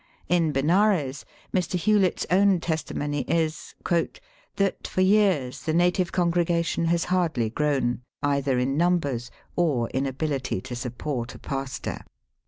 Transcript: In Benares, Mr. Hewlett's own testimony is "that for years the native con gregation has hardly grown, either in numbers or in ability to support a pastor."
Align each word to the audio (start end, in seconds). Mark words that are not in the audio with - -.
In 0.27 0.51
Benares, 0.51 1.25
Mr. 1.53 1.75
Hewlett's 1.75 2.25
own 2.31 2.59
testimony 2.59 3.21
is 3.27 3.75
"that 4.55 4.87
for 4.87 5.01
years 5.01 5.61
the 5.61 5.75
native 5.75 6.11
con 6.11 6.31
gregation 6.31 6.87
has 6.87 7.03
hardly 7.03 7.51
grown, 7.51 8.01
either 8.23 8.57
in 8.57 8.75
numbers 8.77 9.29
or 9.55 9.89
in 9.89 10.07
ability 10.07 10.59
to 10.61 10.75
support 10.75 11.35
a 11.35 11.37
pastor." 11.37 12.03